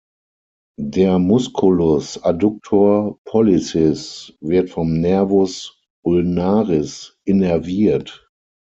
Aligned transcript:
Der 0.79 1.19
Musculus 1.19 2.17
adductor 2.23 3.19
pollicis 3.23 4.33
wird 4.39 4.71
vom 4.71 4.93
Nervus 4.99 5.79
ulnaris 6.03 7.15
innerviert. 7.23 8.27